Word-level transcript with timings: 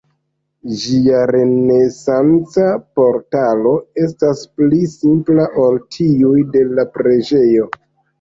Ĝia 0.83 1.17
renesanca 1.31 2.63
portalo 2.99 3.73
estas 4.05 4.41
pli 4.61 4.79
simpla 4.95 5.45
ol 5.65 5.77
tiuj 5.97 6.41
de 6.57 6.63
la 6.79 6.87
preĝejo. 6.97 7.69